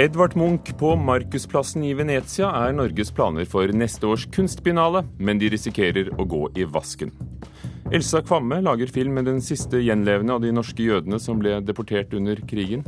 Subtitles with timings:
[0.00, 5.50] Edvard Munch på Markusplassen i Venezia er Norges planer for neste års kunstbiennale, men de
[5.52, 7.10] risikerer å gå i vasken.
[7.92, 12.14] Elsa Kvamme lager film med den siste gjenlevende av de norske jødene som ble deportert
[12.16, 12.86] under krigen.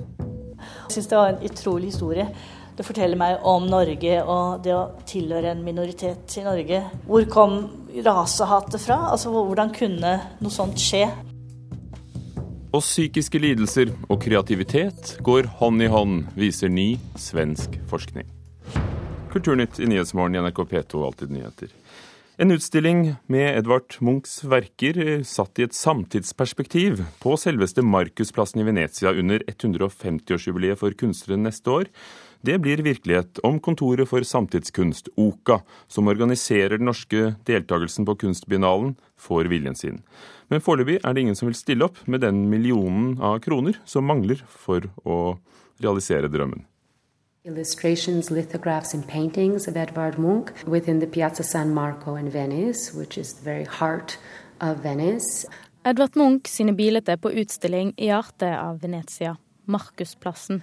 [0.62, 2.24] Jeg syns det var en utrolig historie.
[2.78, 6.80] Det forteller meg om Norge og det å tilhøre en minoritet i Norge.
[7.10, 7.58] Hvor kom
[8.08, 9.02] rasehatet fra?
[9.12, 11.04] Altså, Hvordan kunne noe sånt skje?
[12.72, 18.24] Og psykiske lidelser og kreativitet går hånd i hånd, viser ny svensk forskning.
[19.32, 21.68] Kulturnytt i Nyhetsmorgen i NRK P2 Alltid nyheter.
[22.40, 29.12] En utstilling med Edvard Munchs verker satt i et samtidsperspektiv på selveste Markusplassen i Venezia
[29.12, 31.92] under 150-årsjubileet for kunstneren neste år.
[32.42, 38.96] Det blir virkelighet om Kontoret for samtidskunst, OKA, som organiserer den norske deltakelsen på Kunstbiennalen,
[39.14, 40.00] får viljen sin.
[40.50, 44.10] Men foreløpig er det ingen som vil stille opp med den millionen av kroner som
[44.10, 45.38] mangler for å
[45.78, 46.66] realisere drømmen.
[47.46, 53.18] Illustrations, lithographs, and paintings of Edvard Munch within the Piazza San Marco in Venice, which
[53.18, 54.18] is the very heart
[54.60, 55.46] of Venice.
[55.84, 60.62] Edvard Munch sine bilder på utstilling i hjertet av Venezia, Markusplassen.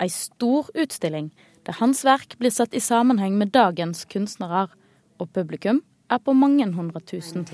[0.00, 1.30] Ei stor utstilling
[1.66, 4.66] der hans verk blir satt i sammenheng med dagens kunstnere,
[5.20, 7.46] og publikum er på mange hundre tusen.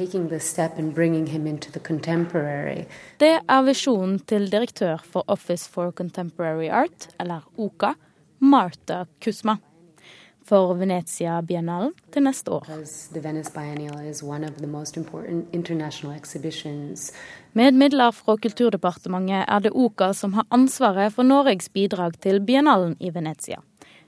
[3.21, 7.93] Det er visjonen til direktør for Office for Contemporary Art, eller OKA,
[8.41, 9.59] Martha Kusma.
[10.49, 12.69] For Venezia-biennalen til neste år.
[17.53, 22.97] Med midler fra Kulturdepartementet er det OKA som har ansvaret for Norges bidrag til biennalen
[22.97, 23.61] i Venezia.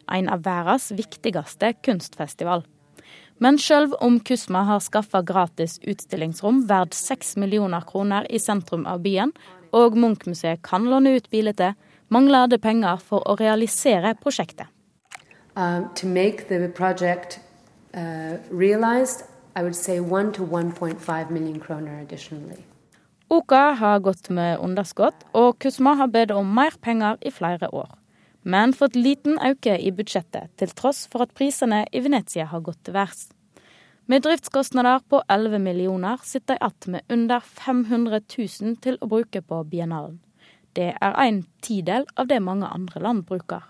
[0.08, 2.64] En av verdens viktigste kunstfestival.
[3.40, 9.04] Men sjøl om Kusma har skaffa gratis utstillingsrom verdt seks millioner kroner i sentrum av
[9.04, 9.36] byen,
[9.76, 11.76] og Munch-museet kan låne ut bilder,
[12.08, 14.68] mangler det penger for å realisere prosjektet.
[15.60, 17.40] Uh, to make the project
[17.94, 19.24] uh, realized,
[19.56, 22.64] I would say 1 to 1.5 million kroner additionally.
[23.28, 28.00] Oka har gått med underskudd, og Kusma har bedt om mer penger i flere år
[28.42, 32.80] men fått liten økning i budsjettet, til tross for at prisene i Venezia har gått
[32.84, 33.28] til værs.
[34.10, 39.42] Med driftskostnader på 11 millioner sitter de igjen med under 500 000 til å bruke
[39.42, 40.18] på biennalen.
[40.74, 43.62] Det er en tidel av det mange andre land bruker.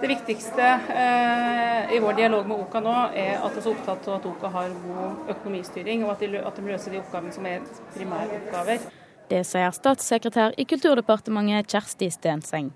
[0.00, 4.18] Det viktigste eh, i vår dialog med OKA nå er at vi er opptatt av
[4.18, 7.64] at OKA har god økonomistyring, og at de, at de løser de oppgavene som er
[7.94, 8.88] primæroppgaver.
[9.30, 12.70] Det sier statssekretær i Kulturdepartementet Kjersti Stenseng.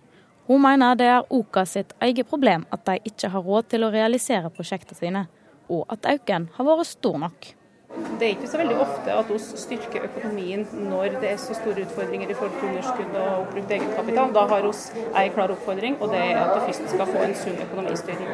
[0.50, 3.92] Hun mener det er OKA sitt eget problem at de ikke har råd til å
[3.94, 5.24] realisere prosjektene sine,
[5.70, 7.52] og at økningen har vært stor nok.
[7.90, 11.82] Det er ikke så veldig ofte at vi styrker økonomien når det er så store
[11.86, 14.34] utfordringer i forhold til underskudd og oppbrukt egenkapital.
[14.36, 17.34] Da har vi en klar oppfordring, og det er at vi først skal få en
[17.40, 18.28] sunn økonomistyring.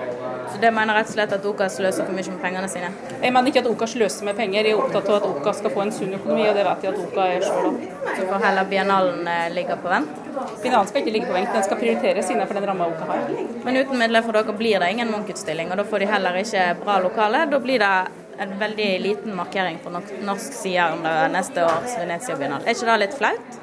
[0.53, 2.91] Så det mener rett og slett at OKA sløser for mye med pengene sine?
[3.23, 5.75] Jeg mener ikke at OKA sløser med penger, jeg er opptatt av at OKA skal
[5.79, 7.81] få en sunn økonomi, og det vet jeg at OKA er sjøl òg.
[8.11, 10.21] Så får heller biennalen eh, ligge på vent?
[10.37, 13.35] Biennalen skal ikke ligge på vent, den skal prioriteres innenfor den ramma OKA har.
[13.65, 16.69] Men uten midler for dere blir det ingen Munch-utstilling, og da får de heller ikke
[16.85, 17.47] bra lokale.
[17.51, 17.95] Da blir det
[18.39, 22.67] en veldig liten markering på norsk side under neste års Venezia-biennale.
[22.67, 23.59] Er ikke det litt flaut?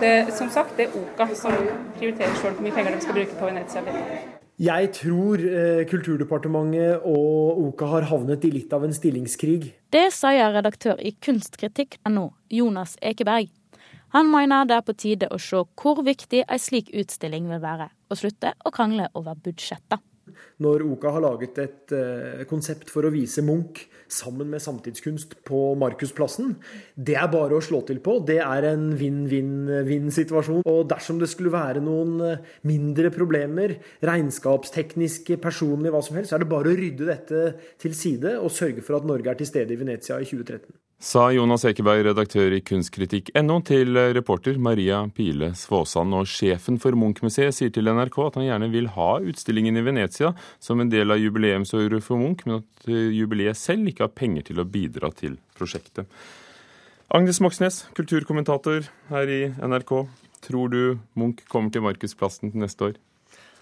[0.00, 1.56] Det, som sagt, det er OKA som
[1.98, 4.20] prioriterer hvor mye penger de skal bruke på Venezia-biennale.
[4.60, 9.70] Jeg tror eh, Kulturdepartementet og OKA har havnet i litt av en stillingskrig.
[9.88, 13.48] Det sier redaktør i kunstkritikk.no, Jonas Ekeberg.
[14.12, 17.88] Han mener det er på tide å se hvor viktig en slik utstilling vil være,
[18.10, 20.02] og slutte å krangle over budsjettet
[20.60, 25.60] når Oka har laget et eh, konsept for å vise Munch sammen med samtidskunst på
[25.80, 26.56] Markusplassen.
[26.94, 28.18] Det er bare å slå til på.
[28.26, 30.64] Det er en vinn-vinn-vinn-situasjon.
[30.68, 36.38] Og dersom det skulle være noen eh, mindre problemer, regnskapstekniske, personlige, hva som helst, så
[36.38, 37.46] er det bare å rydde dette
[37.80, 40.70] til side og sørge for at Norge er til stede i Venezia i 2013.
[41.00, 46.12] Sa Jonas Ekeberg, redaktør i Kunstkritikk.no, til reporter Maria Pile Svåsand.
[46.12, 50.34] Og sjefen for Munch-museet sier til NRK at han gjerne vil ha utstillingen i Venezia
[50.60, 54.60] som en del av jubileumsåret for Munch, men at jubileet selv ikke har penger til
[54.60, 56.04] å bidra til prosjektet.
[57.08, 60.02] Agnes Moxnes, kulturkommentator her i NRK.
[60.44, 60.82] Tror du
[61.16, 63.00] Munch kommer til Markusplassen til neste år?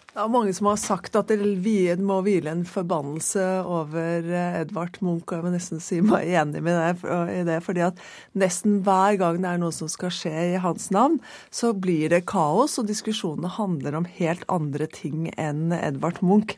[0.09, 4.97] Det er mange som har sagt at det må hvile en forbannelse over eh, Edvard
[5.05, 7.59] Munch, og jeg må nesten si meg enig med deg i det.
[7.67, 8.01] fordi at
[8.33, 11.21] nesten hver gang det er noe som skal skje i hans navn,
[11.53, 16.57] så blir det kaos, og diskusjonene handler om helt andre ting enn Edvard Munch.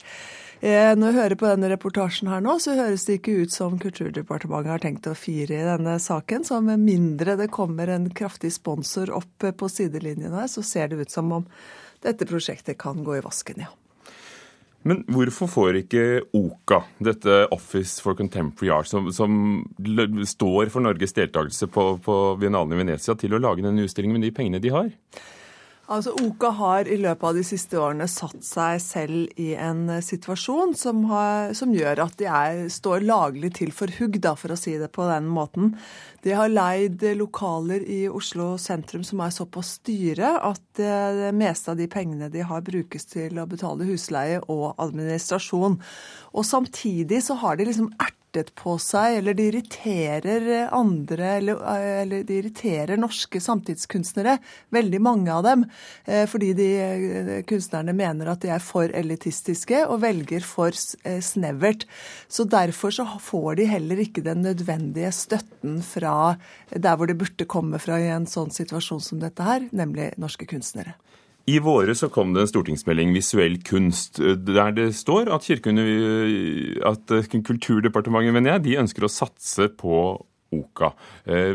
[0.60, 3.78] Eh, når jeg hører på denne reportasjen her nå, så høres det ikke ut som
[3.80, 6.46] Kulturdepartementet har tenkt å fire i denne saken.
[6.46, 11.00] Så med mindre det kommer en kraftig sponsor opp på sidelinjen her, så ser det
[11.00, 11.48] ut som om
[12.04, 13.70] dette prosjektet kan gå i vasken, ja.
[14.88, 19.34] Men hvorfor får ikke OCA, dette Office for Contemporary Art, som, som
[20.24, 24.24] står for Norges deltakelse på, på Biennalen i Venezia, til å lage denne utstillingen med
[24.24, 24.88] de pengene de har?
[25.90, 30.02] Altså, Oka har i løpet av de siste årene satt seg selv i en eh,
[30.06, 34.54] situasjon som, har, som gjør at de er, står laglig til for hugg, da, for
[34.54, 35.72] å si det på den måten.
[36.22, 41.80] De har leid lokaler i Oslo sentrum som er såpass dyre at det meste av
[41.80, 45.80] de pengene de har, brukes til å betale husleie og administrasjon.
[46.38, 51.62] Og samtidig så har de liksom ert hjertet på seg, eller de irriterer andre, eller,
[52.02, 54.38] eller, de irriterer norske samtidskunstnere,
[54.70, 55.64] veldig mange av dem,
[56.06, 60.70] eh, fordi de eh, kunstnerne mener at de er for elitistiske og velger for
[61.04, 61.86] eh, snevert.
[62.28, 66.36] Så derfor så får de heller ikke den nødvendige støtten fra
[66.70, 70.46] der hvor det burde komme fra i en sånn situasjon som dette her, nemlig norske
[70.46, 70.94] kunstnere.
[71.50, 77.14] I våre så kom det en stortingsmelding, Visuell kunst, der det står at, at
[77.46, 80.02] Kulturdepartementet mener jeg, de ønsker å satse på
[80.54, 80.92] OKA.
[81.26, 81.54] Eh,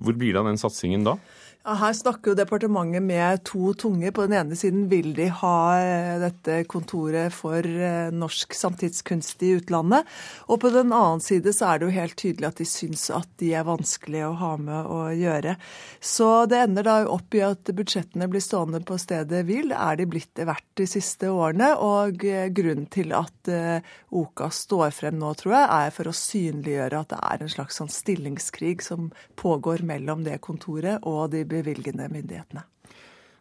[0.00, 1.16] hvor blir det av den satsingen da?
[1.60, 4.14] Her snakker jo departementet med to tunger.
[4.16, 9.50] På den ene siden vil de ha eh, dette kontoret for eh, norsk samtidskunst i
[9.58, 10.08] utlandet.
[10.48, 13.28] Og på den annen side så er det jo helt tydelig at de syns at
[13.42, 15.58] de er vanskelig å ha med å gjøre.
[16.00, 19.76] Så det ender da opp i at budsjettene blir stående på stedet hvil.
[19.76, 21.74] Er de blitt verdt de siste årene?
[21.76, 23.52] Og eh, grunnen til at
[24.16, 27.76] OKA står frem nå, tror jeg, er for å synliggjøre at det er en slags
[27.82, 32.66] sånn stillingskrig som pågår mellom det kontoret og de bevilgende myndighetene.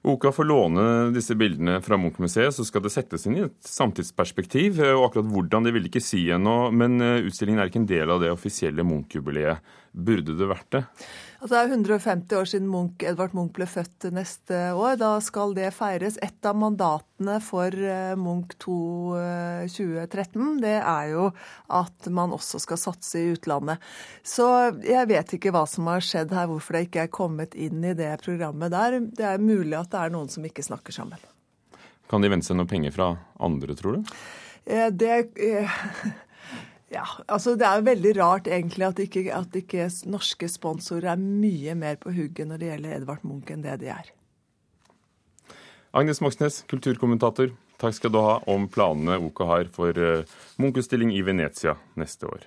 [0.01, 4.79] Oka får låne disse bildene fra Munch-museet, så skal det settes inn i et samtidsperspektiv.
[4.95, 8.13] og Akkurat hvordan det vil ikke si ennå, men eh, utstillingen er ikke en del
[8.13, 9.59] av det offisielle Munch-jubileet.
[9.91, 10.83] Burde det vært det?
[11.41, 14.95] Altså, det er 150 år siden Munch, Edvard Munch ble født neste år.
[15.01, 16.19] Da skal det feires.
[16.23, 17.08] Et av mandatene
[17.43, 18.75] for eh, Munch 2
[19.69, 21.25] 2013 eh, det er jo
[21.67, 23.83] at man også skal satse i utlandet.
[24.23, 24.47] Så
[24.85, 27.95] jeg vet ikke hva som har skjedd her, hvorfor det ikke er kommet inn i
[27.97, 28.99] det programmet der.
[29.03, 31.19] Det er mulig at det er noen som ikke snakker sammen.
[32.09, 34.17] Kan de vente seg noe penger fra andre, tror du?
[34.65, 35.21] Eh, det...
[36.89, 41.75] Ja, altså Det er veldig rart egentlig at ikke, at ikke norske sponsorer er mye
[41.77, 44.09] mer på hugget når det gjelder Edvard Munch enn det de er.
[45.91, 47.49] Agnes Moxnes, kulturkommentator,
[47.81, 52.45] takk skal du ha om planene OK har for uh, Munch-utstilling i Venezia neste år.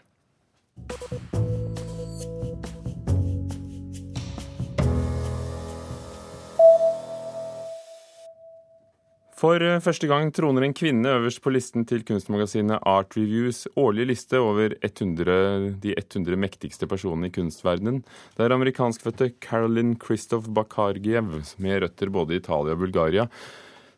[9.43, 14.13] For eh, første gang troner en kvinne øverst på listen til kunstmagasinet Art Reviews årlige
[14.13, 18.05] liste over 100, de 100 mektigste personene i kunstverdenen.
[18.37, 23.25] Det er amerikanskfødte Carolyn Christoph Bakargiev, med røtter både i Italia og Bulgaria,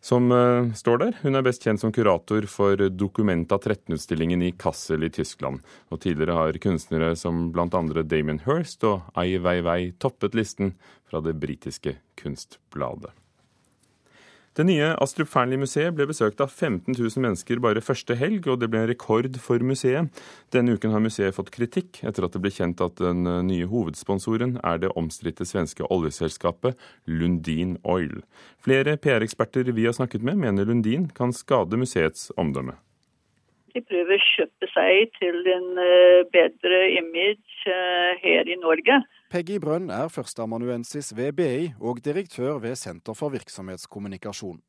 [0.04, 1.18] som uh, står der.
[1.20, 5.60] Hun er best kjent som kurator for Documenta 13-utstillingen i Kassel i Tyskland.
[5.92, 7.68] Og tidligere har kunstnere som bl.a.
[8.00, 10.72] Damien Hirst og Ai Weiwei toppet listen
[11.08, 13.12] fra det britiske kunstbladet.
[14.54, 18.68] Det nye Astrup Fearnley-museet ble besøkt av 15 000 mennesker bare første helg, og det
[18.70, 20.12] ble en rekord for museet.
[20.54, 24.60] Denne uken har museet fått kritikk etter at det ble kjent at den nye hovedsponsoren
[24.62, 26.78] er det omstridte svenske oljeselskapet
[27.10, 28.20] Lundin Oil.
[28.62, 32.78] Flere PR-eksperter vi har snakket med, mener Lundin kan skade museets omdømme.
[33.74, 39.00] De prøver å kjøpe seg til en eh, bedre image eh, her i Norge.
[39.34, 44.60] Peggy Brønn er førsteamanuensis ved BI og direktør ved Senter for virksomhetskommunikasjon.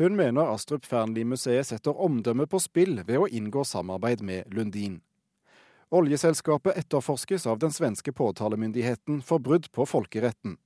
[0.00, 5.00] Hun mener Astrup Fearnley-museet setter omdømmet på spill ved å inngå samarbeid med Lundin.
[5.92, 10.58] Oljeselskapet etterforskes av den svenske påtalemyndigheten for brudd på folkeretten.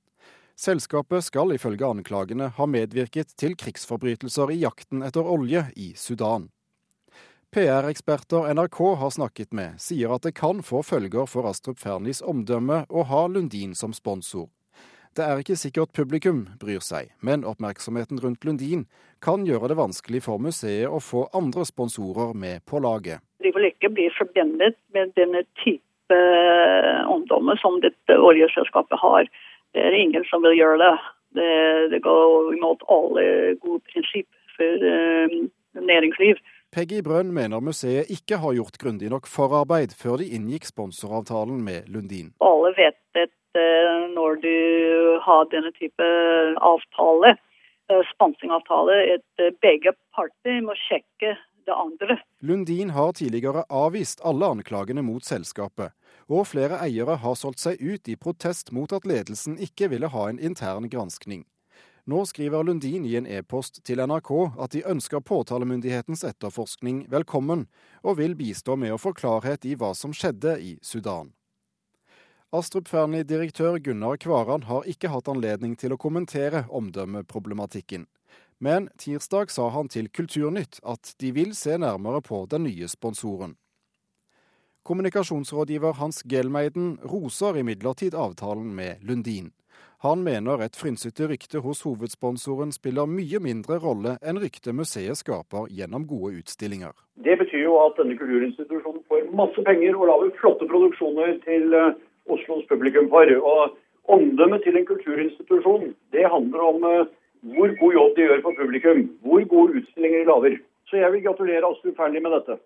[0.59, 6.47] Selskapet skal ifølge anklagene ha medvirket til krigsforbrytelser i jakten etter olje i Sudan.
[7.57, 12.83] PR-eksperter NRK har snakket med, sier at det kan få følger for Astrup Fearnleys omdømme
[12.85, 14.43] å ha Lundin som sponsor.
[15.17, 18.83] Det er ikke sikkert publikum bryr seg, men oppmerksomheten rundt Lundin
[19.25, 23.25] kan gjøre det vanskelig for museet å få andre sponsorer med på laget.
[23.41, 26.19] De vil ikke bli forbundet med denne type
[27.09, 29.31] omdømme som dette oljeselskapet har.
[29.73, 30.93] Det er ingen som vil gjøre det.
[31.41, 31.49] Det,
[31.95, 33.25] det går imot alle
[33.65, 35.41] gode prinsipper for uh,
[35.89, 36.37] næringsliv.
[36.75, 41.87] Peggy Brønn mener museet ikke har gjort grundig nok forarbeid før de inngikk sponsoravtalen med
[41.87, 42.33] Lundin.
[42.43, 44.55] Alle vet at eh, når du
[45.23, 46.09] har denne type
[46.59, 47.37] avtale,
[47.87, 52.19] eh, sponsingavtale, at eh, begge parter må sjekke det andre.
[52.43, 55.95] Lundin har tidligere avvist alle anklagene mot selskapet,
[56.27, 60.27] og flere eiere har solgt seg ut i protest mot at ledelsen ikke ville ha
[60.27, 61.47] en intern granskning.
[62.07, 64.29] Nå skriver Lundin i en e-post til NRK
[64.63, 67.65] at de ønsker påtalemyndighetens etterforskning velkommen,
[67.99, 71.33] og vil bistå med å få klarhet i hva som skjedde i Sudan.
[72.55, 78.07] Astrup Fearnley-direktør Gunnar Kvaran har ikke hatt anledning til å kommentere omdømmeproblematikken.
[78.63, 83.57] Men tirsdag sa han til Kulturnytt at de vil se nærmere på den nye sponsoren.
[84.87, 89.51] Kommunikasjonsrådgiver Hans Gelmeiden roser imidlertid avtalen med Lundin.
[90.05, 95.71] Han mener et frynsete rykte hos hovedsponsoren spiller mye mindre rolle enn ryktet museet skaper
[95.73, 96.93] gjennom gode utstillinger.
[97.25, 101.95] Det betyr jo at denne kulturinstitusjonen får masse penger og lager flotte produksjoner til eh,
[102.29, 103.33] Oslos publikum for.
[103.53, 103.73] Og
[104.13, 107.09] omdømmet til en kulturinstitusjon, det handler om eh,
[107.57, 109.03] hvor god jobb de gjør for publikum.
[109.25, 110.59] Hvor gode utstillinger de lager.
[110.87, 112.61] Så jeg vil gratulere Astrup Fearnley med dette.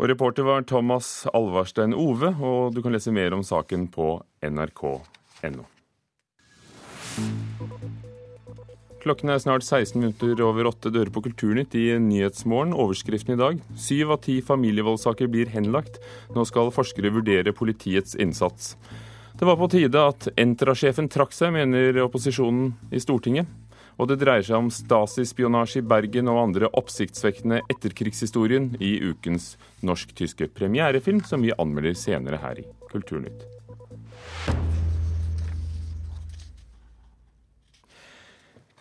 [0.00, 5.68] Og reporter var Thomas Alvarstein Ove, og du kan lese mer om saken på nrk.no.
[9.04, 12.72] Klokken er snart 16 minutter over åtte dører på Kulturnytt i Nyhetsmorgen.
[12.72, 15.98] Overskriften i dag syv av ti familievoldssaker blir henlagt.
[16.32, 18.72] Nå skal forskere vurdere politiets innsats.
[19.36, 23.50] Det var på tide at Entra-sjefen trakk seg, mener opposisjonen i Stortinget.
[24.00, 29.52] Og det dreier seg om Stasi-spionasje i Bergen og andre oppsiktsvekkende etterkrigshistorien i ukens
[29.84, 33.44] norsk-tyske premierefilm, som vi anmelder senere her i Kulturnytt.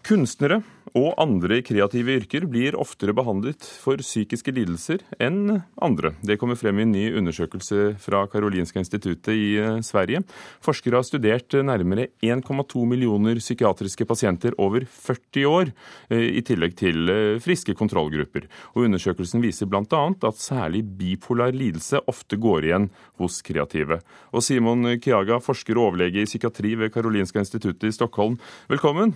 [0.03, 0.57] Kunstnere
[0.99, 6.11] og andre kreative yrker blir oftere behandlet for psykiske lidelser enn andre.
[6.21, 10.25] Det kommer frem i en ny undersøkelse fra Karolinska instituttet i eh, Sverige.
[10.65, 15.71] Forskere har studert nærmere 1,2 millioner psykiatriske pasienter over 40 år,
[16.11, 18.49] eh, i tillegg til eh, friske kontrollgrupper.
[18.75, 19.85] Og Undersøkelsen viser bl.a.
[19.87, 22.89] at særlig bipolar lidelse ofte går igjen
[23.23, 24.03] hos kreative.
[24.35, 28.35] Og Simon Kiaga, forsker og overlege i psykiatri ved Karolinska instituttet i Stockholm,
[28.67, 29.15] velkommen.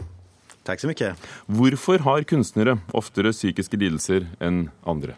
[0.68, 1.14] Tack så mye.
[1.48, 5.16] Hvorfor har kunstnere oftere psykiske lidelser enn andre?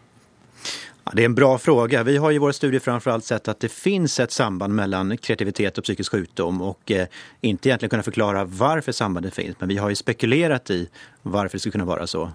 [1.04, 2.02] Ja, det er en bra fråga.
[2.06, 5.84] Vi har i våra studier framförallt sett at det finns ett samband mellom kreativitet og
[5.84, 7.08] psykisk sjukdom og eh,
[7.40, 9.56] ikke egentlig kunna forklare varför sambandet finns.
[9.60, 10.88] Men vi har ju spekulerat i
[11.22, 12.30] varför det skulle kunna være så.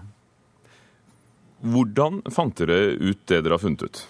[1.60, 4.06] Hvordan fant dere ut det dere har funnet ut?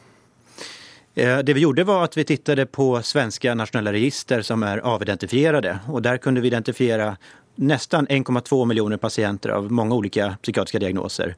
[1.15, 5.79] Eh, det vi gjorde var at vi tittade på svenska nasjonale register som er avidentifierade
[5.89, 7.17] och där kunde vi identifiera
[7.57, 11.37] nästan 1,2 miljoner patienter av många olika psykiatriska diagnoser.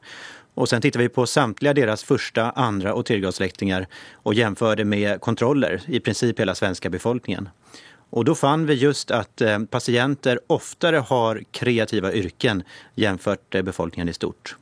[0.53, 5.81] Och sen tittade vi på samtliga deras första, andra och og och jämförde med kontroller,
[5.85, 7.49] i princip hela svenska befolkningen.
[8.09, 12.63] Och då fann vi just att pasienter patienter oftare har kreativa yrken
[12.95, 14.55] jämfört med befolkningen i stort.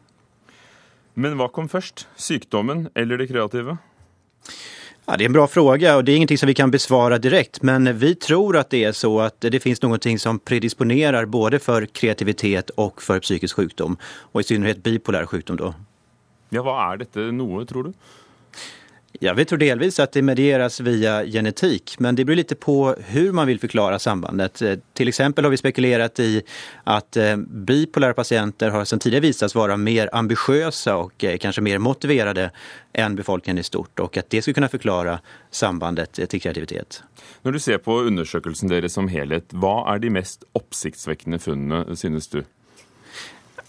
[1.13, 2.07] Men hva kom først?
[2.15, 3.77] Sykdommen eller det kreative?
[5.09, 7.61] Ja, det är en bra fråga och det är ingenting som vi kan besvara direkt.
[7.61, 11.85] Men vi tror att det är så att det finns någonting som predisponerar både för
[11.85, 13.97] kreativitet och för psykisk sjukdom.
[14.03, 15.73] Och i synnerhet bipolär sjukdom.
[16.49, 17.93] Ja, hva er dette noe, tror du?
[19.19, 23.31] Ja, vi tror delvis att det medieras via genetik, men det beror lite på hur
[23.31, 24.62] man vill förklara sambandet.
[24.62, 26.41] Eh, till exempel har vi spekulerat i
[26.83, 31.77] att eh, bipolära patienter har sedan tidigare visats vara mer ambitiösa och kanskje kanske mer
[31.77, 32.51] motiverade
[32.93, 35.19] än befolkningen i stort och att det skulle kunna förklara
[35.51, 37.03] sambandet till kreativitet.
[37.41, 42.27] Når du ser på undersøkelsen deres som helhet, hva er de mest oppsiktsvekkende funnene, synes
[42.27, 42.43] du?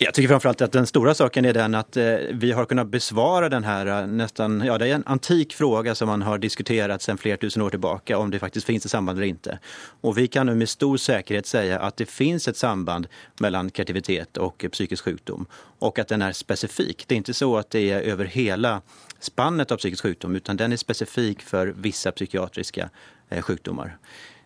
[0.00, 3.49] Jag tycker framförallt att den stora saken är den att eh, vi har kunnat besvara
[3.49, 7.19] den här eh, nästan, ja det är en antik fråga som man har diskuterat sedan
[7.19, 9.59] flera tusen år tillbaka om det faktiskt finns ett samband eller inte.
[10.00, 13.07] Och vi kan nu med stor säkerhet säga att det finns ett samband
[13.40, 15.47] mellan kreativitet och psykisk sjukdom
[15.78, 17.05] och att den är specifik.
[17.07, 18.83] Det är inte så att det är över hela
[19.21, 22.90] spannet av psykisk sjukdom utan den är specifik för vissa psykiatriska
[23.28, 23.99] eh, sjukdomar.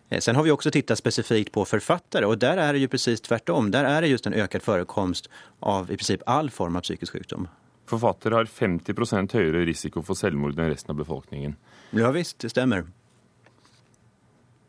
[0.09, 3.21] Eh, sen har vi också tittat specifikt på författare och där är det ju precis
[3.21, 3.71] tvärtom.
[3.71, 5.29] Där är det just en ökad förekomst
[5.59, 7.47] av i princip all form av psykisk sjukdom.
[7.85, 11.55] Forfattere har 50% høyere risiko for selvmord enn resten av befolkningen.
[11.91, 12.85] Ja visst, det stemmer.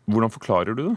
[0.05, 0.97] Hvordan forklarer du det?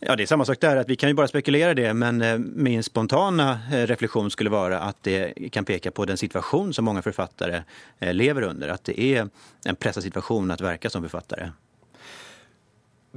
[0.00, 0.76] Ja, det er samme sak der.
[0.76, 4.96] att vi kan jo bare spekulere det, men eh, min spontane refleksjon skulle være at
[5.02, 7.64] det kan peke på den situasjonen som mange forfattere
[8.00, 8.68] lever under.
[8.68, 9.28] At det er
[9.66, 11.50] en presset situasjon å virke som författare.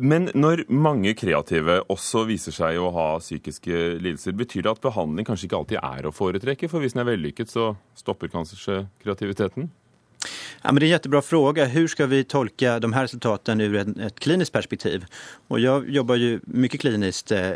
[0.01, 5.27] Men når mange kreative også viser seg å ha psykiske lidelser, betyr det at behandling
[5.27, 6.69] kanskje ikke alltid er å foretrekke?
[6.71, 9.69] For hvis den er vellykket, så stopper kanskje kreativiteten?
[10.61, 11.65] Ja, men det är en jättebra fråga.
[11.65, 15.05] Hur ska vi tolka de här resultaten ur et ett kliniskt perspektiv?
[15.47, 17.51] Och jag jobbar ju mycket kliniskt eh,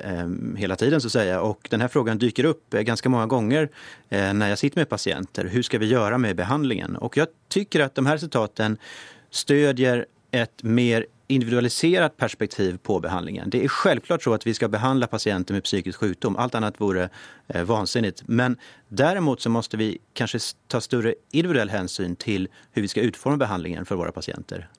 [0.57, 3.69] hela tiden så att säga och den här frågan dyker upp eh, ganska många gånger
[4.09, 5.45] eh, när jag sitter med patienter.
[5.45, 6.95] Hur ska vi göra med behandlingen?
[6.95, 8.77] Och jag tycker att de här resultaten
[9.29, 13.49] stödjer ett mer individualiserat perspektiv på behandlingen.
[13.49, 16.35] Det är självklart så att vi ska behandla patienter med psykisk sjukdom.
[16.35, 17.09] Allt annat vore
[17.47, 18.23] eh, vansinnigt.
[18.25, 23.37] Men däremot så måste vi kanske ta större individuell hänsyn till hur vi ska utforma
[23.37, 24.69] behandlingen för våra patienter.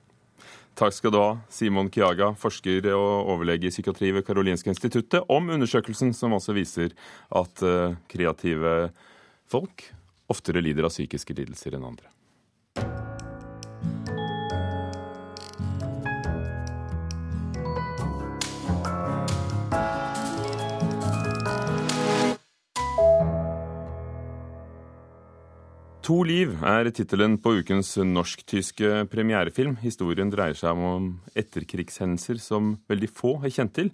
[0.77, 5.49] Takk skal du ha, Simon Kiaga, forsker og overlege i psykiatri ved Karolinska instituttet, om
[5.49, 6.93] undersøkelsen som også viser
[7.33, 8.91] at uh, kreative
[9.49, 9.87] folk
[10.29, 12.05] oftere lider av psykiske lidelser enn andre.
[26.07, 29.73] To liv er tittelen på ukens norsk-tyske premierefilm.
[29.81, 33.89] Historien dreier seg om etterkrigshendelser som veldig få har kjent til.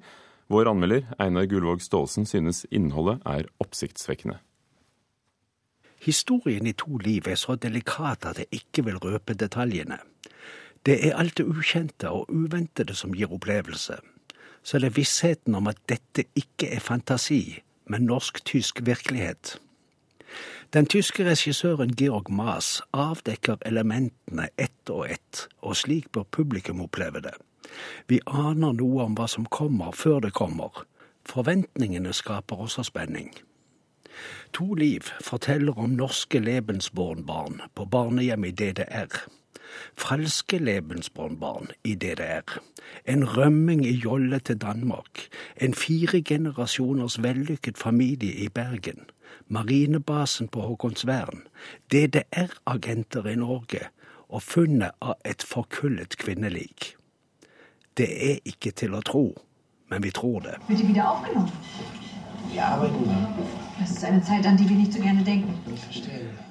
[0.46, 4.38] Vår anmelder Einar Gullvåg Staalesen synes innholdet er oppsiktsvekkende.
[6.06, 9.98] Historien i To liv er så delikat at jeg ikke vil røpe detaljene.
[10.86, 13.98] Det er alt det ukjente og uventede som gir opplevelse.
[14.62, 19.58] Så det er vissheten om at dette ikke er fantasi, men norsk-tysk virkelighet.
[20.74, 27.22] Den tyske regissøren Georg Maas avdekker elementene ett og ett, og slik bør publikum oppleve
[27.22, 27.34] det.
[28.10, 30.82] Vi aner noe om hva som kommer før det kommer.
[31.30, 33.30] Forventningene skaper også spenning.
[34.58, 39.14] To liv forteller om norske lebensbornbarn på barnehjem i DDR.
[39.94, 42.58] Falske lebensbornbarn i DDR.
[43.06, 45.28] En rømming i jolle til Danmark.
[45.62, 49.06] En fire generasjoners vellykket familie i Bergen
[49.48, 51.48] marinebasen på Håkonsvern,
[51.92, 53.88] DDR-agenter i Norge
[54.34, 56.96] og funnet av et forkullet kvinnelik.
[57.98, 59.28] Det er ikke til å tro,
[59.90, 60.56] men vi tror det.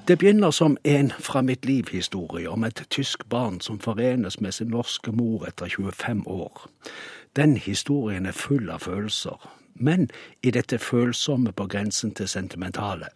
[0.07, 4.71] Det begynner som en fra mitt liv-historie om et tysk barn som forenes med sin
[4.71, 6.67] norske mor etter 25 år.
[7.35, 9.39] Den historien er full av følelser,
[9.75, 10.09] men
[10.43, 13.09] i dette følsomme på grensen til sentimentale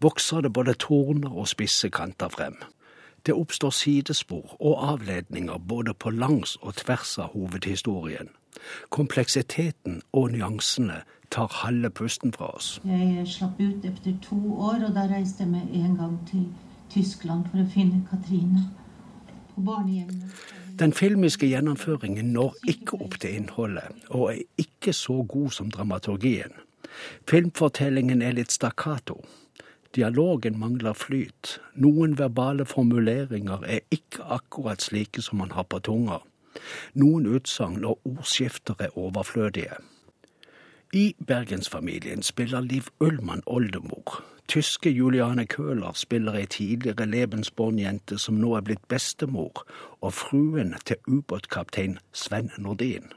[0.00, 2.56] vokser det både torner og spisse kanter frem.
[3.26, 8.30] Det oppstår sidespor og avledninger både på langs og tvers av hovedhistorien.
[8.90, 12.80] Kompleksiteten og nyansene tar halve pusten fra oss.
[12.84, 16.46] Jeg slapp ut etter to år, og da reiste jeg med en gang til
[16.90, 18.64] Tyskland for å finne Katrine
[19.54, 20.32] på barnehjemmet.
[20.78, 26.54] Den filmiske gjennomføringen når ikke opp til innholdet, og er ikke så god som dramaturgien.
[27.26, 29.16] Filmfortellingen er litt stakkato.
[29.96, 31.56] Dialogen mangler flyt.
[31.74, 36.20] Noen verbale formuleringer er ikke akkurat slike som man har på tunga.
[36.94, 39.82] Noen utsagn og ordskifter er overflødige.
[40.94, 44.22] I Bergensfamilien spiller Liv Ullmann oldemor.
[44.48, 49.66] Tyske Juliane Køhler spiller ei tidligere Lebensborn-jente som nå er blitt bestemor,
[50.00, 53.12] og fruen til ubåtkaptein Sven Nordin.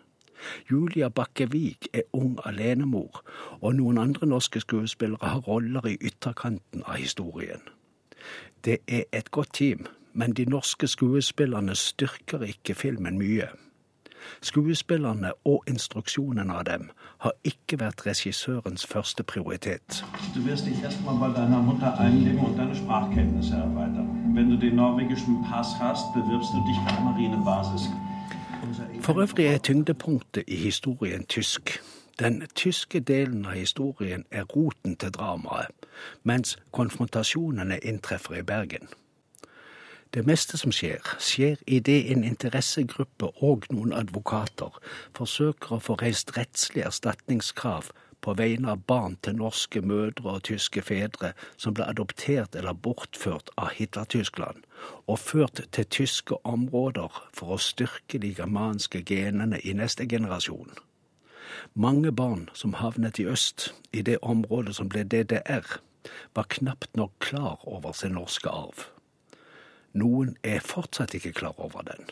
[0.71, 3.23] Julia Bakkevik er ung alenemor,
[3.61, 7.63] og noen andre norske skuespillere har roller i ytterkanten av historien.
[8.65, 13.47] Det er et godt team, men de norske skuespillerne styrker ikke filmen mye.
[14.41, 20.03] Skuespillerne og instruksjonen av dem har ikke vært regissørens første prioritet.
[20.35, 24.35] Du wirst dich erstmal bei deiner Mutter einleben und deine Sprachkenntnisse erweitern.
[24.35, 27.89] Wenn du den norwegischen Pass hast, bewirbst du dich bei Marinebasis.
[29.01, 31.81] For øvrig er tyngdepunktet i historien tysk.
[32.19, 35.71] Den tyske delen av historien er roten til dramaet,
[36.23, 38.87] mens konfrontasjonene inntreffer i Bergen.
[40.11, 44.75] Det meste som skjer, skjer idet en interessegruppe og noen advokater
[45.15, 50.83] forsøker å få reist rettslig erstatningskrav på vegne av barn til norske mødre og tyske
[50.83, 54.61] fedre som ble adoptert eller bortført av Hitler-Tyskland,
[55.07, 60.75] og ført til tyske områder for å styrke de germanske genene i neste generasjon.
[61.73, 65.77] Mange barn som havnet i øst, i det området som ble DDR,
[66.35, 68.91] var knapt nok klar over sin norske arv.
[69.93, 72.05] Noen er fortsatt ikke klar over den.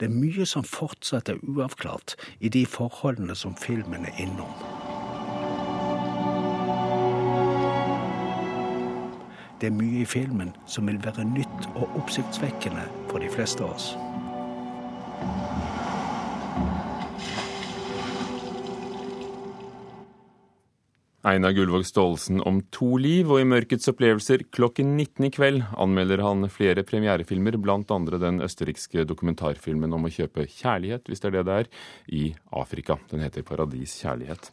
[0.00, 4.52] Det er mye som fortsatt er uavklart i de forholdene som filmen er innom.
[9.60, 13.76] Det er mye i filmen som vil være nytt og oppsiktsvekkende for de fleste av
[13.76, 13.92] oss.
[21.22, 26.18] Einar Gullvåg Staalesen om to liv, og i Mørkets opplevelser klokken 19 i kveld anmelder
[26.24, 27.54] han flere premierefilmer,
[27.94, 31.70] andre den østerrikske dokumentarfilmen om å kjøpe kjærlighet, hvis det er det det er,
[32.10, 32.24] i
[32.58, 32.98] Afrika.
[33.12, 34.50] Den heter Paradis kjærlighet.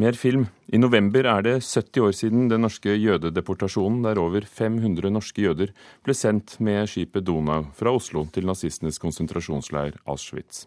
[0.00, 0.46] Mer film.
[0.72, 5.74] I november er det 70 år siden den norske jødedeportasjonen, der over 500 norske jøder
[6.04, 10.64] ble sendt med skipet Donau fra Oslo til nazistenes konsentrasjonsleir Auschwitz.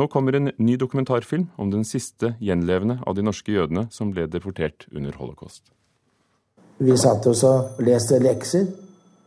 [0.00, 4.24] Nå kommer en ny dokumentarfilm om den siste gjenlevende av de norske jødene som ble
[4.26, 5.66] deportert under holocaust.
[6.80, 8.70] Vi satt oss og leste lekser.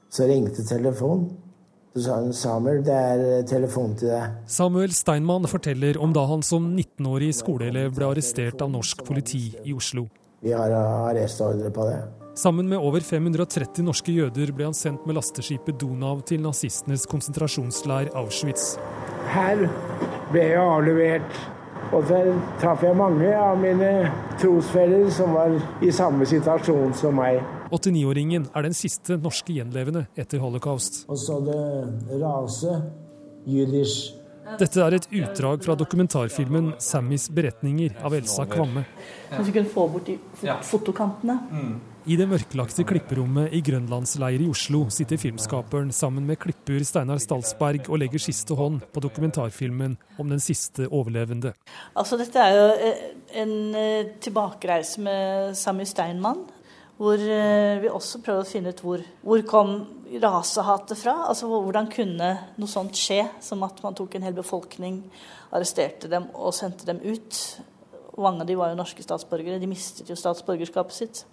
[0.10, 1.30] Så ringte telefonen.
[1.96, 4.34] Så sa han Samuel, det er eh, telefon til deg.
[4.52, 9.72] Samuel Steinmann forteller om da han som 19-årig skoleelev ble arrestert av norsk politi i
[9.72, 10.04] Oslo.
[10.44, 12.02] Vi har arrestordre på det.
[12.36, 18.12] Sammen med over 530 norske jøder ble han sendt med lasteskipet Donau til nazistenes konsentrasjonsleir
[18.20, 18.74] Auschwitz.
[19.32, 19.64] Her
[20.34, 21.38] ble jeg avlevert,
[21.96, 22.20] og så
[22.60, 27.40] traff jeg mange av mine trosfeller som var i samme situasjon som meg.
[27.72, 31.04] 89-åringen er den siste norske gjenlevende etter holocaust.
[31.10, 32.78] Og så det rase,
[33.50, 34.22] jødisk.
[34.60, 38.86] Dette er et utdrag fra dokumentarfilmen 'Sammys beretninger' av Elsa Kvamme.
[39.32, 40.20] Hvis vi kunne få bort de
[40.62, 41.40] fotokantene.
[42.06, 47.90] I det mørklagte klipperommet i Grønlandsleir i Oslo sitter filmskaperen sammen med klipper Steinar Stalsberg
[47.90, 51.56] og legger siste hånd på dokumentarfilmen om den siste overlevende.
[51.98, 53.02] Altså, dette er jo eh,
[53.42, 56.46] en eh, tilbakereise med Sammy Steinmann.
[56.96, 59.74] Hvor eh, vi også prøver å finne ut hvor, hvor kom
[60.22, 61.16] rasehatet fra.
[61.30, 65.02] Altså Hvordan kunne noe sånt skje, som at man tok en hel befolkning,
[65.56, 67.42] arresterte dem og sendte dem ut.
[68.16, 69.60] Mange av de var jo norske statsborgere.
[69.60, 71.24] De mistet jo statsborgerskapet sitt.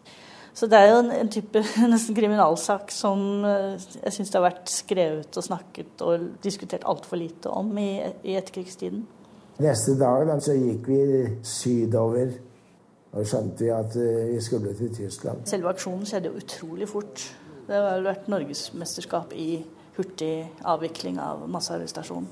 [0.53, 1.62] Så det er jo en, en type
[1.94, 7.22] nesten kriminalsak som eh, jeg syns det har vært skrevet og snakket og diskutert altfor
[7.22, 7.94] lite om i,
[8.27, 9.07] i etterkrigstiden.
[9.62, 11.03] Neste dag da, så gikk vi
[11.46, 12.35] sydover
[13.12, 15.44] og skjønte vi at eh, vi skulle til Tyskland.
[15.48, 17.25] Selve aksjonen skjedde jo utrolig fort.
[17.66, 19.62] Det har vel vært norgesmesterskap i
[19.96, 22.31] hurtig avvikling av massearrestasjonen.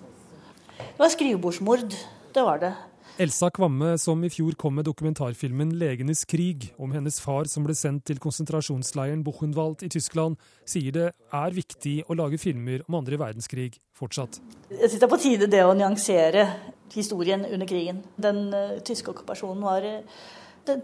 [0.80, 1.92] Det var skrivebordsmord.
[2.34, 2.72] Det var det.
[3.20, 7.74] Elsa Kvamme, som i fjor kom med dokumentarfilmen 'Legenes krig', om hennes far som ble
[7.76, 13.18] sendt til konsentrasjonsleiren Buchenwald i Tyskland, sier det er viktig å lage filmer om andre
[13.20, 14.40] verdenskrig fortsatt.
[14.70, 16.46] Jeg synes det er på tide det å nyansere
[16.94, 18.00] historien under krigen.
[18.16, 20.39] Den uh, tyske okkupasjonen var uh, et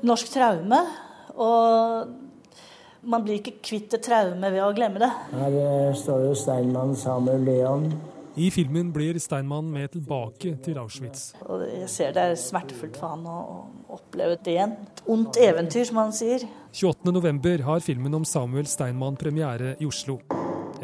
[0.07, 0.81] norsk traume.
[1.37, 2.15] Og
[3.07, 5.13] man blir ikke kvitt et traume ved å glemme det.
[5.37, 7.91] Her eh, står jo Steinmann sammen med Leon.
[8.37, 11.31] I filmen blir Steinmann med tilbake til Auschwitz.
[11.49, 13.37] Og jeg ser Det er smertefullt for han å,
[13.97, 14.75] oppleve det igjen.
[14.91, 16.45] Et ondt eventyr, som han sier.
[16.77, 20.19] 28.11 har filmen om Samuel Steinmann premiere i Oslo.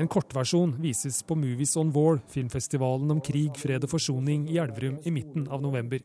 [0.00, 5.02] En kortversjon vises på Movies on War, filmfestivalen om krig, fred og forsoning i Elverum
[5.05, 6.00] i midten av november.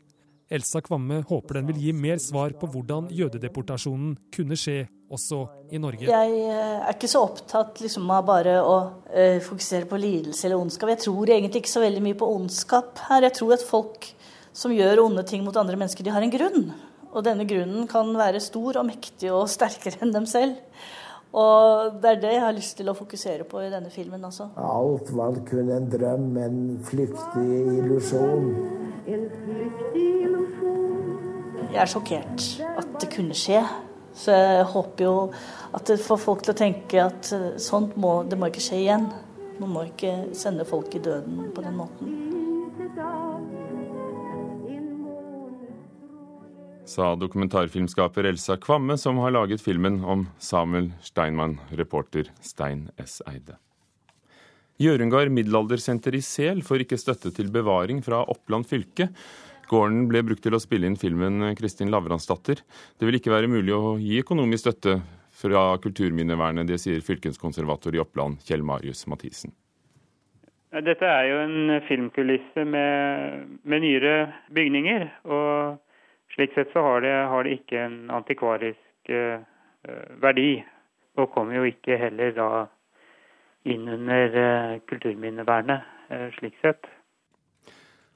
[0.49, 5.41] Elsa Kvamme håper den vil gi mer svar på hvordan jødedeportasjonen kunne skje også
[5.75, 6.07] i Norge.
[6.07, 8.75] Jeg eh, er ikke så opptatt liksom, av bare å
[9.11, 10.91] uh, fokusere på lidelse eller ondskap.
[10.93, 13.27] Jeg tror egentlig ikke så veldig mye på ondskap her.
[13.27, 14.07] Jeg tror at folk
[14.57, 16.69] som gjør onde ting mot andre mennesker, de har en grunn.
[17.11, 20.55] Og denne grunnen kan være stor og mektig og sterkere enn dem selv.
[21.37, 24.49] Og det er det jeg har lyst til å fokusere på i denne filmen også.
[24.63, 28.47] Alt var kun en drøm, en flyktig illusjon.
[29.07, 30.26] En flyktig
[31.77, 32.45] jeg er sjokkert
[32.81, 33.61] at det kunne skje.
[34.17, 35.15] Så jeg håper jo
[35.77, 38.79] at det får folk til å tenke at eh, sånt må, det må ikke skje
[38.81, 39.05] igjen.
[39.61, 42.15] Man må ikke sende folk i døden på den måten.
[46.87, 53.19] Sa dokumentarfilmskaper Elsa Kvamme, som har laget filmen om Samuel Steinmann, reporter Stein S.
[53.27, 53.59] Eide.
[54.81, 59.09] Gjørungard middelaldersenter i Sel får ikke støtte til bevaring fra Oppland fylke.
[59.67, 62.63] Gården ble brukt til å spille inn filmen 'Kristin Lavransdatter'.
[62.97, 64.99] Det vil ikke være mulig å gi økonomisk støtte
[65.37, 69.53] fra kulturminnevernet, det sier fylkeskonservator i Oppland, Kjell Marius Mathisen.
[70.71, 74.15] Dette er jo en filmkulisse med, med nyere
[74.53, 75.05] bygninger.
[75.31, 75.77] Og
[76.35, 79.39] slik sett så har det, har det ikke en antikvarisk uh,
[80.21, 80.63] verdi.
[81.17, 82.49] Og kommer jo ikke heller da
[83.67, 86.89] inn under uh, kulturminnevernet, uh, slik sett.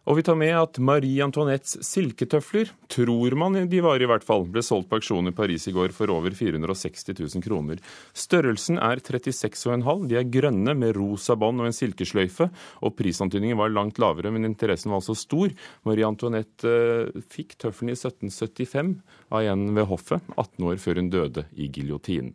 [0.10, 4.48] Og vi tar med at Marie Antoinettes silketøfler, tror man de var i hvert fall,
[4.50, 7.78] ble solgt på auksjon i Paris i går for over 460 000 kroner.
[8.18, 12.50] Størrelsen er 36,5, de er grønne med rosa bånd og en silkesløyfe,
[12.82, 15.54] og prisantydningen var langt lavere, men interessen var altså stor.
[15.86, 18.98] Marie Antoinette eh, fikk tøffelen i 1775
[19.30, 22.34] av en ved hoffet, 18 år før hun døde i giljotinen.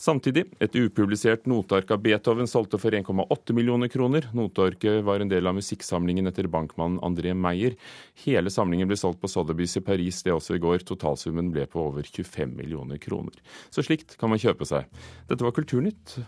[0.00, 4.26] Samtidig, et upublisert noteark av Beethoven solgte for 1,8 millioner kroner.
[4.34, 7.76] Notearket var en del av musikksamlingen etter bankmannen André Meyer.
[8.24, 10.82] Hele samlingen ble solgt på Sotheby's i Paris det også i går.
[10.88, 13.38] Totalsummen ble på over 25 millioner kroner.
[13.70, 14.88] Så slikt kan man kjøpe seg.
[15.30, 16.18] Dette var Kulturnytt.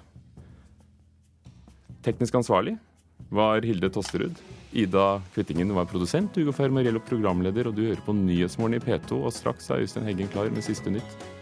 [2.07, 2.77] Teknisk ansvarlig
[3.35, 4.39] var Hilde Tosterud.
[4.77, 9.23] Ida Kvittingen var produsent, Ugo Fermariello programleder, og du hører på Nyhetsmorgen i P2.
[9.25, 11.36] Og straks er Øystein Heggen klar med siste nytt.